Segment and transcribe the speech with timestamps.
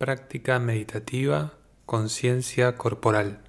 [0.00, 3.40] Práctica meditativa, conciencia corporal.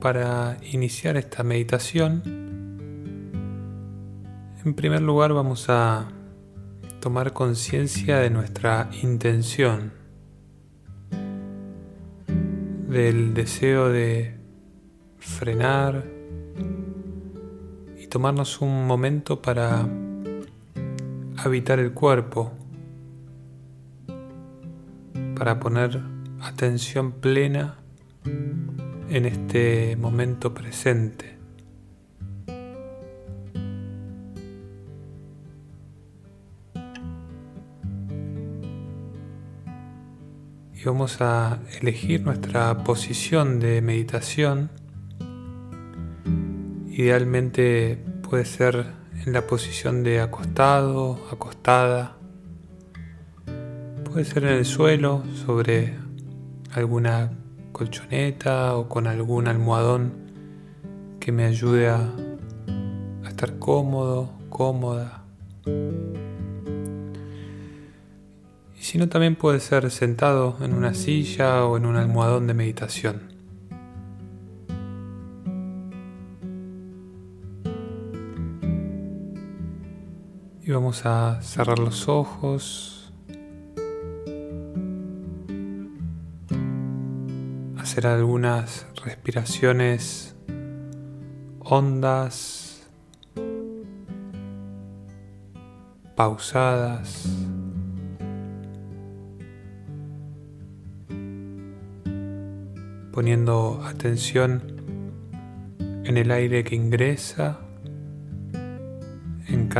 [0.00, 2.22] Para iniciar esta meditación,
[4.64, 6.08] en primer lugar vamos a
[6.98, 9.92] tomar conciencia de nuestra intención,
[12.88, 14.38] del deseo de
[15.18, 16.17] frenar
[18.08, 19.86] tomarnos un momento para
[21.36, 22.52] habitar el cuerpo,
[25.36, 26.00] para poner
[26.40, 27.76] atención plena
[28.24, 31.36] en este momento presente.
[40.74, 44.77] Y vamos a elegir nuestra posición de meditación.
[46.98, 47.96] Idealmente
[48.28, 48.86] puede ser
[49.24, 52.16] en la posición de acostado, acostada.
[54.02, 55.94] Puede ser en el suelo, sobre
[56.72, 57.30] alguna
[57.70, 60.12] colchoneta o con algún almohadón
[61.20, 62.12] que me ayude a,
[63.28, 65.22] estar cómodo, cómoda.
[68.76, 72.54] Y si no, también puede ser sentado en una silla o en un almohadón de
[72.54, 73.27] meditación.
[80.68, 83.10] Y vamos a cerrar los ojos.
[87.78, 90.36] Hacer algunas respiraciones
[91.60, 92.86] hondas,
[96.14, 97.26] pausadas.
[103.10, 104.62] poniendo atención
[106.04, 107.58] en el aire que ingresa,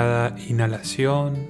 [0.01, 1.49] cada inhalación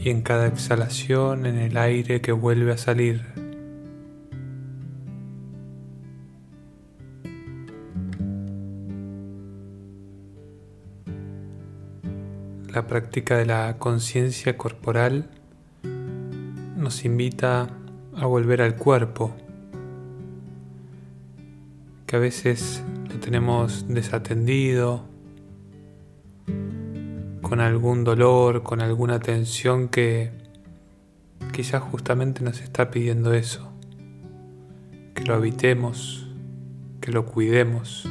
[0.00, 3.22] y en cada exhalación en el aire que vuelve a salir.
[12.72, 15.30] La práctica de la conciencia corporal
[16.76, 17.68] nos invita
[18.16, 19.36] a volver al cuerpo,
[22.06, 22.82] que a veces
[23.24, 25.02] tenemos desatendido,
[27.40, 30.30] con algún dolor, con alguna tensión que
[31.50, 33.72] quizás justamente nos está pidiendo eso,
[35.14, 36.28] que lo habitemos,
[37.00, 38.06] que lo cuidemos.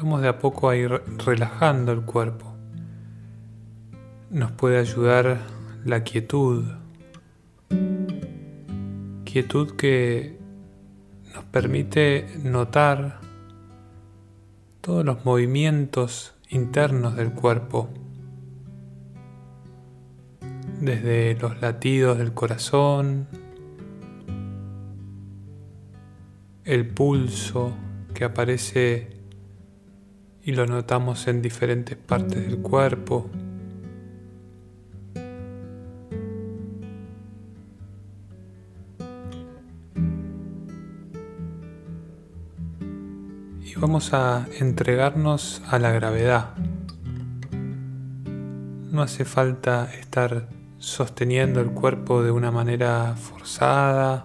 [0.00, 2.54] vamos de a poco a ir relajando el cuerpo.
[4.30, 5.40] Nos puede ayudar
[5.84, 6.64] la quietud.
[9.30, 10.38] Quietud que
[11.34, 13.20] nos permite notar
[14.80, 17.90] todos los movimientos internos del cuerpo,
[20.80, 23.28] desde los latidos del corazón,
[26.64, 27.76] el pulso
[28.14, 29.10] que aparece
[30.42, 33.28] y lo notamos en diferentes partes del cuerpo.
[43.80, 46.54] Vamos a entregarnos a la gravedad.
[48.90, 54.22] No hace falta estar sosteniendo el cuerpo de una manera forzada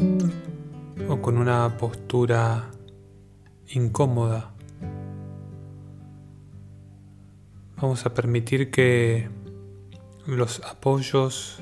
[1.07, 2.71] o con una postura
[3.67, 4.53] incómoda.
[7.77, 9.29] Vamos a permitir que
[10.25, 11.61] los apoyos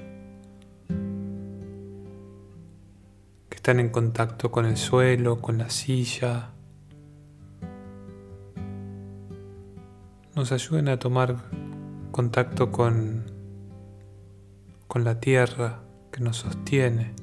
[3.49, 6.51] que están en contacto con el suelo, con la silla,
[10.35, 11.35] nos ayuden a tomar
[12.11, 13.25] contacto con,
[14.87, 15.81] con la tierra
[16.11, 17.13] que nos sostiene.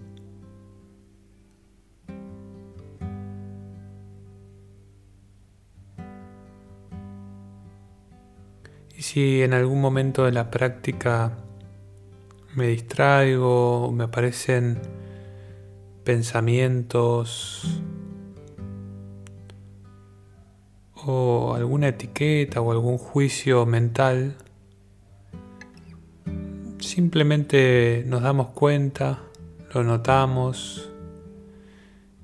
[8.96, 11.32] Y si en algún momento de la práctica
[12.56, 14.81] me distraigo, me aparecen
[16.04, 17.77] pensamientos
[21.08, 24.37] o alguna etiqueta o algún juicio mental,
[26.78, 29.20] simplemente nos damos cuenta,
[29.75, 30.90] lo notamos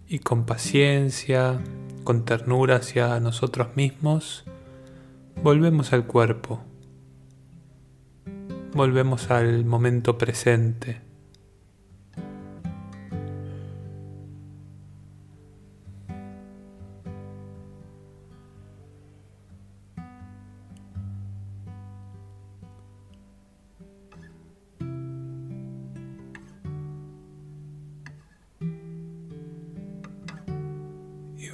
[0.06, 1.60] y con paciencia,
[2.04, 4.44] con ternura hacia nosotros mismos,
[5.42, 6.62] Volvemos al cuerpo.
[8.72, 11.03] Volvemos al momento presente.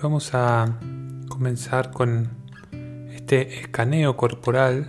[0.02, 0.78] Vamos a
[1.28, 2.30] comenzar con
[3.14, 4.88] este escaneo corporal,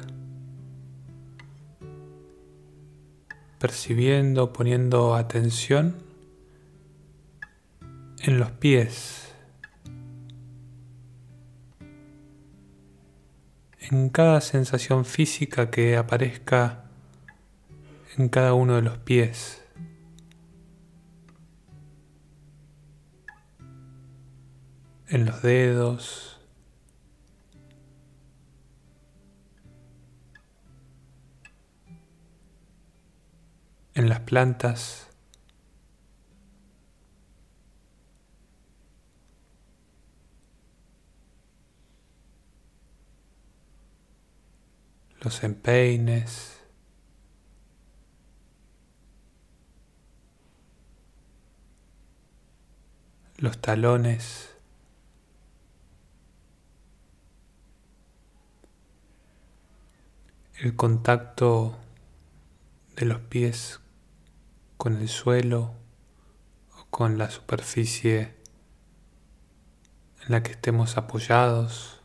[3.59, 5.97] percibiendo, poniendo atención
[8.19, 9.33] en los pies,
[13.79, 16.85] en cada sensación física que aparezca
[18.17, 19.60] en cada uno de los pies.
[25.11, 26.39] En los dedos,
[33.93, 35.09] en las plantas,
[45.19, 46.63] los empeines,
[53.39, 54.50] los talones.
[60.61, 61.75] El contacto
[62.95, 63.79] de los pies
[64.77, 65.73] con el suelo
[66.77, 68.35] o con la superficie
[70.23, 72.03] en la que estemos apoyados.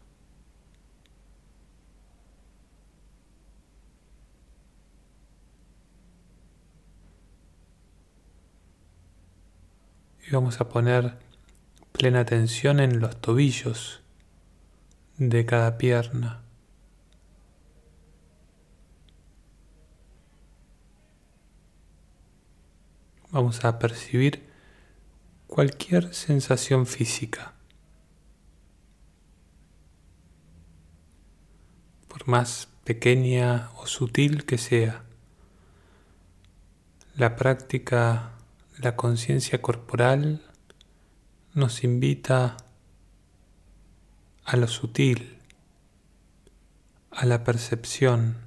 [10.26, 11.18] Y vamos a poner
[11.92, 14.00] plena atención en los tobillos
[15.18, 16.45] de cada pierna.
[23.36, 24.48] Vamos a percibir
[25.46, 27.52] cualquier sensación física.
[32.08, 35.04] Por más pequeña o sutil que sea,
[37.14, 38.32] la práctica
[38.78, 40.42] la conciencia corporal
[41.52, 42.56] nos invita
[44.46, 45.36] a lo sutil,
[47.10, 48.38] a la percepción,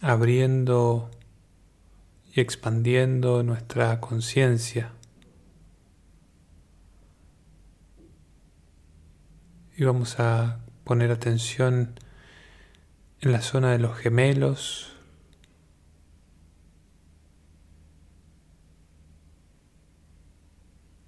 [0.00, 1.10] abriendo
[2.40, 4.92] expandiendo nuestra conciencia.
[9.76, 11.98] Y vamos a poner atención
[13.20, 14.92] en la zona de los gemelos,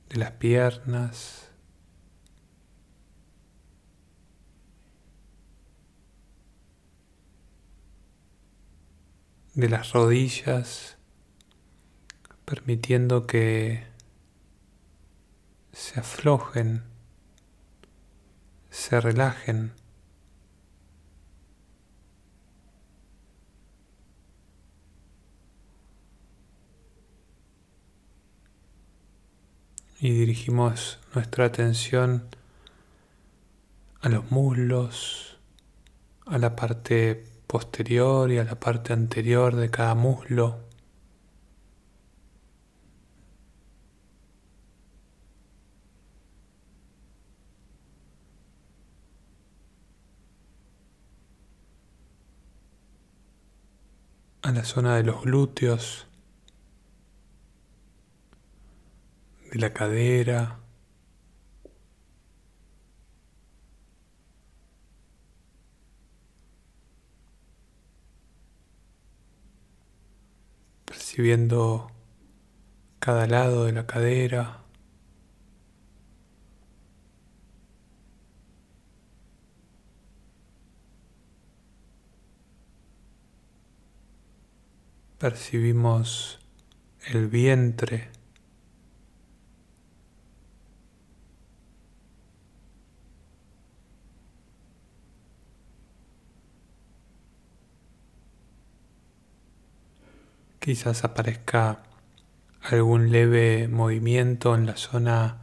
[0.09, 1.51] de las piernas,
[9.55, 11.00] de las rodillas
[12.51, 13.85] permitiendo que
[15.73, 16.83] se aflojen,
[18.71, 19.71] se relajen.
[30.01, 32.25] Y dirigimos nuestra atención
[34.01, 35.39] a los muslos,
[36.27, 40.70] a la parte posterior y a la parte anterior de cada muslo.
[54.43, 56.07] A la zona de los glúteos,
[59.53, 60.61] de la cadera,
[70.85, 71.91] percibiendo
[72.99, 74.65] cada lado de la cadera.
[85.21, 86.39] Percibimos
[87.09, 88.09] el vientre.
[100.59, 101.83] Quizás aparezca
[102.63, 105.37] algún leve movimiento en la zona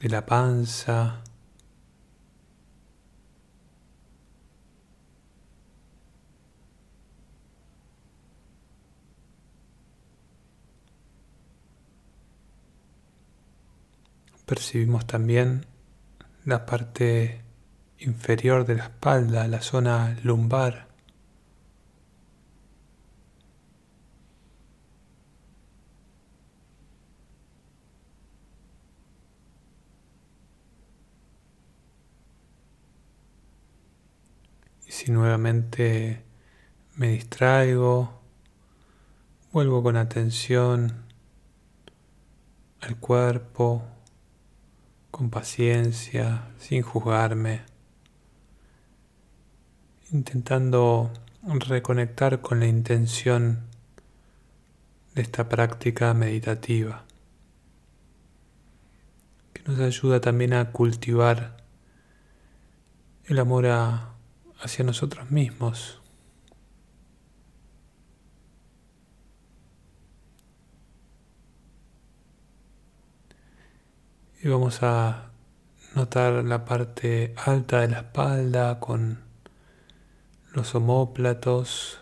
[0.00, 1.24] de la panza.
[14.48, 15.66] Percibimos también
[16.46, 17.42] la parte
[17.98, 20.88] inferior de la espalda, la zona lumbar.
[34.86, 36.24] Y si nuevamente
[36.96, 38.22] me distraigo,
[39.52, 41.04] vuelvo con atención
[42.80, 43.97] al cuerpo
[45.10, 47.62] con paciencia, sin juzgarme,
[50.12, 51.10] intentando
[51.42, 53.66] reconectar con la intención
[55.14, 57.04] de esta práctica meditativa,
[59.52, 61.56] que nos ayuda también a cultivar
[63.24, 66.00] el amor hacia nosotros mismos.
[74.40, 75.32] Y vamos a
[75.96, 79.18] notar la parte alta de la espalda con
[80.52, 82.00] los homóplatos.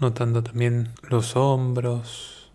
[0.00, 2.50] Notando también los hombros.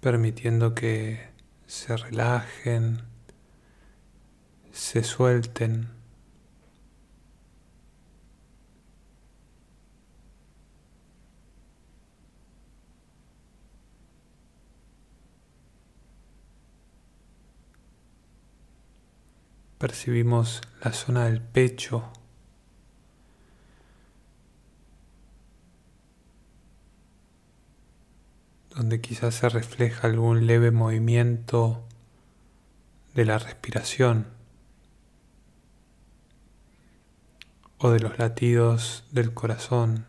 [0.00, 1.28] Permitiendo que
[1.68, 3.02] se relajen,
[4.72, 5.99] se suelten.
[19.80, 22.12] Percibimos la zona del pecho.
[28.76, 31.82] donde quizás se refleja algún leve movimiento
[33.14, 34.28] de la respiración
[37.76, 40.06] o de los latidos del corazón.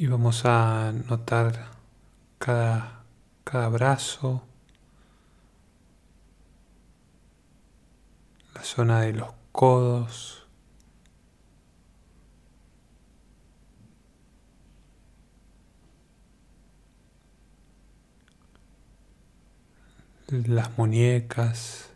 [0.11, 1.71] vamos a notar
[2.37, 3.05] cada,
[3.45, 4.43] cada brazo,
[8.53, 10.45] la zona de los codos,
[20.27, 21.90] las muñecas.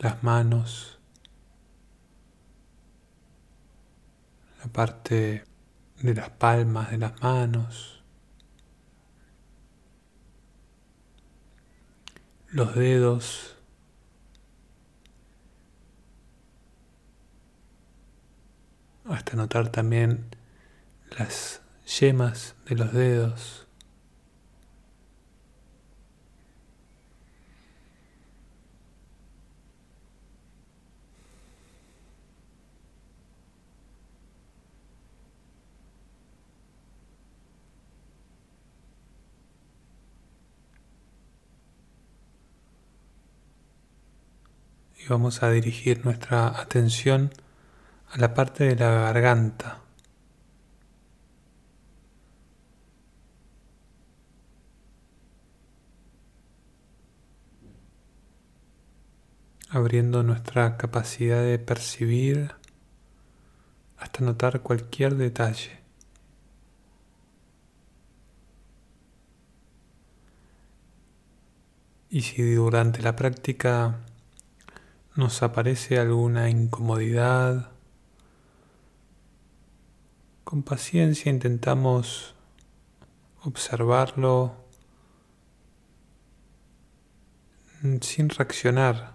[0.00, 0.98] Las manos,
[4.64, 5.44] la parte
[6.02, 8.02] de las palmas de las manos,
[12.48, 13.56] los dedos,
[19.04, 20.34] hasta notar también
[21.18, 23.69] las yemas de los dedos.
[45.10, 47.30] Vamos a dirigir nuestra atención
[48.10, 49.82] a la parte de la garganta.
[59.72, 62.56] abriendo nuestra capacidad de percibir
[63.98, 65.78] hasta notar cualquier detalle.
[72.10, 74.00] Y si durante la práctica
[75.20, 77.72] nos aparece alguna incomodidad,
[80.44, 82.34] con paciencia intentamos
[83.42, 84.54] observarlo
[88.00, 89.12] sin reaccionar,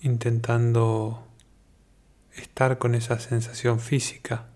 [0.00, 1.24] intentando
[2.32, 4.48] estar con esa sensación física.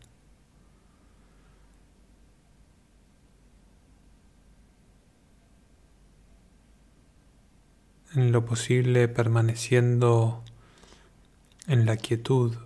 [8.14, 10.42] En lo posible permaneciendo
[11.66, 12.56] en la quietud.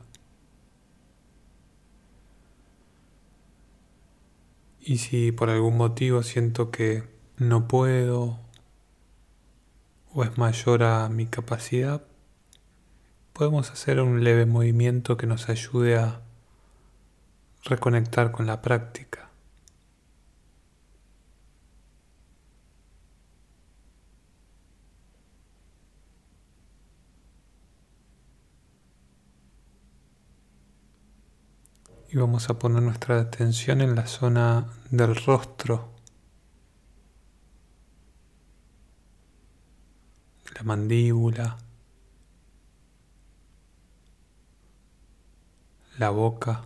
[4.81, 7.05] Y si por algún motivo siento que
[7.39, 8.39] no puedo
[10.15, 12.03] o es mayor a mi capacidad,
[13.33, 16.23] podemos hacer un leve movimiento que nos ayude a
[17.65, 19.26] reconectar con la práctica.
[32.17, 35.93] Y vamos a poner nuestra atención en la zona del rostro,
[40.55, 41.59] la mandíbula,
[45.99, 46.65] la boca,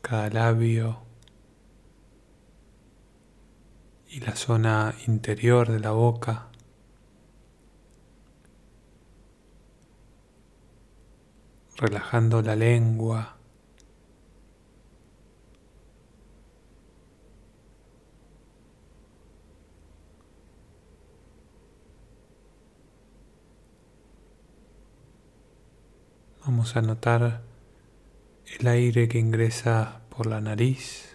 [0.00, 0.98] cada labio.
[4.08, 6.51] Y la zona interior de la boca.
[11.82, 13.36] Relajando la lengua.
[26.44, 27.42] Vamos a notar
[28.60, 31.11] el aire que ingresa por la nariz.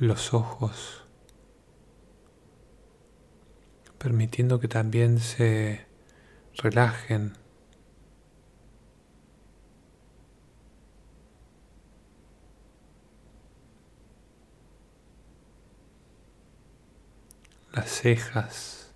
[0.00, 1.04] Los ojos,
[3.98, 5.86] permitiendo que también se
[6.54, 7.34] relajen.
[17.72, 18.92] Las cejas,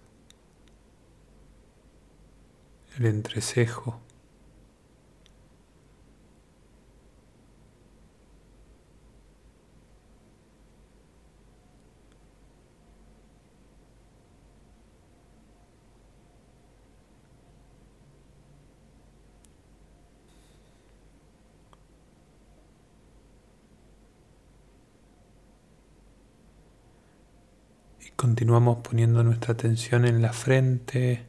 [2.97, 4.04] el entrecejo.
[28.17, 31.27] Continuamos poniendo nuestra atención en la frente.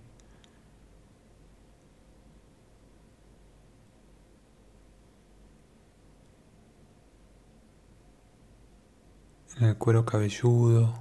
[9.58, 10.98] En el cuero cabelludo.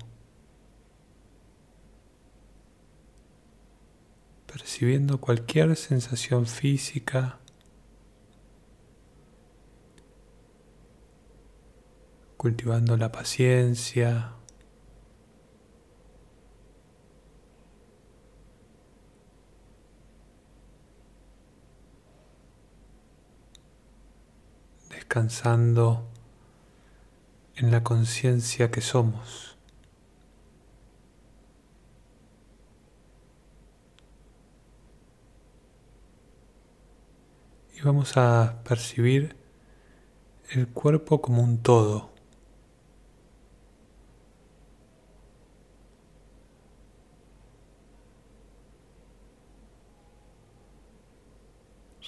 [4.46, 7.38] Percibiendo cualquier sensación física.
[12.38, 14.35] Cultivando la paciencia.
[25.14, 26.09] Descansando
[27.55, 29.57] en la conciencia que somos.
[37.77, 39.37] Y vamos a percibir
[40.50, 42.11] el cuerpo como un todo.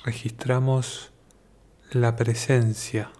[0.05, 1.13] Registramos
[1.93, 3.11] la presencia.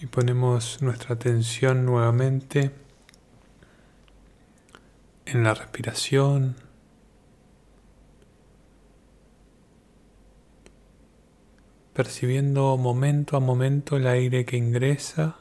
[0.00, 2.70] Y ponemos nuestra atención nuevamente
[5.26, 6.69] en la respiración.
[11.92, 15.36] Percibiendo momento a momento el aire que ingresa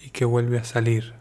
[0.00, 1.14] y que vuelve a salir.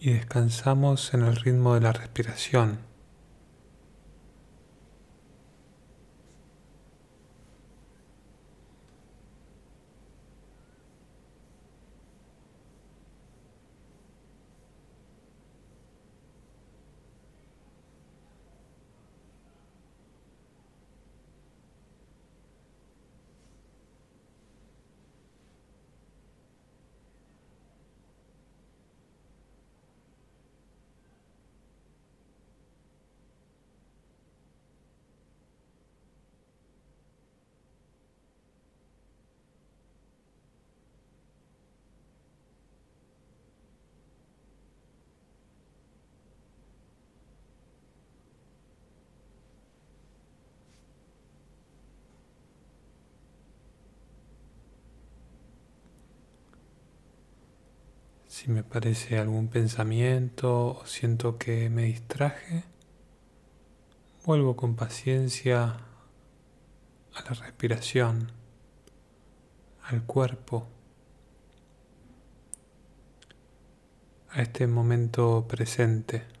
[0.00, 2.93] Y descansamos en el ritmo de la respiración.
[58.44, 62.64] Si me parece algún pensamiento o siento que me distraje,
[64.26, 65.78] vuelvo con paciencia
[67.14, 68.30] a la respiración,
[69.84, 70.68] al cuerpo,
[74.28, 76.33] a este momento presente.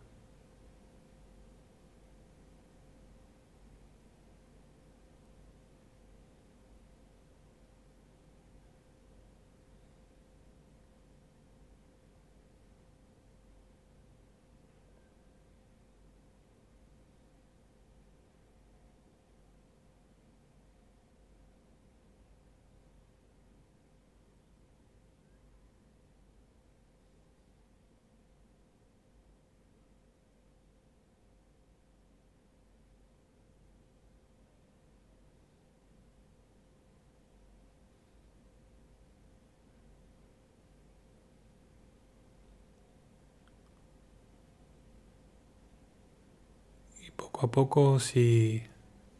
[47.44, 48.62] Poco a poco, si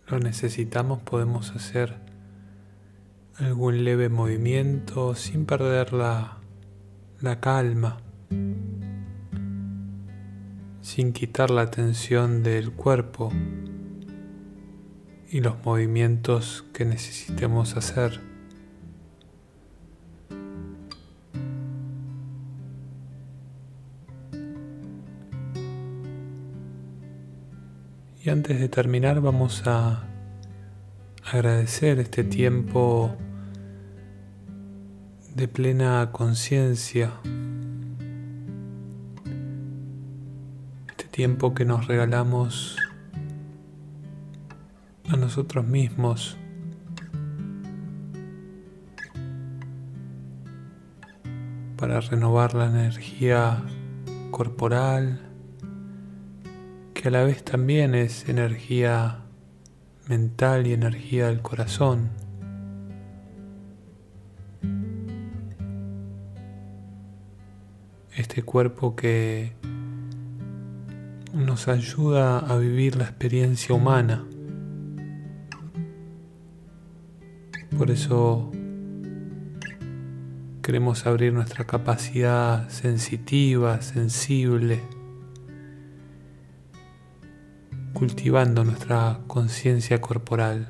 [0.07, 1.97] lo necesitamos, podemos hacer
[3.37, 6.39] algún leve movimiento sin perder la,
[7.21, 7.99] la calma,
[10.81, 13.31] sin quitar la tensión del cuerpo
[15.29, 18.23] y los movimientos que necesitemos hacer.
[28.35, 30.03] Antes de terminar vamos a
[31.31, 33.15] agradecer este tiempo
[35.37, 37.13] de plena conciencia,
[40.89, 42.77] este tiempo que nos regalamos
[45.09, 46.37] a nosotros mismos.
[51.77, 53.63] para renovar la energía
[54.31, 55.21] corporal,
[57.05, 59.19] que a la vez también es energía
[60.09, 62.09] mental y energía del corazón.
[68.17, 69.53] Este cuerpo que
[71.35, 74.25] nos ayuda a vivir la experiencia humana.
[77.77, 78.51] Por eso
[80.63, 84.81] queremos abrir nuestra capacidad sensitiva, sensible,
[87.95, 90.69] cultivando nuestra conciencia corporal.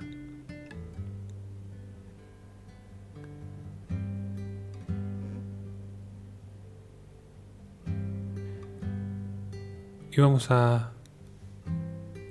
[10.12, 10.92] Y vamos a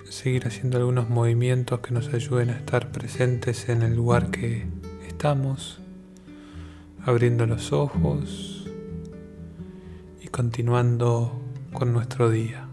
[0.09, 4.65] seguir haciendo algunos movimientos que nos ayuden a estar presentes en el lugar que
[5.05, 5.79] estamos,
[7.03, 8.69] abriendo los ojos
[10.21, 11.41] y continuando
[11.73, 12.72] con nuestro día.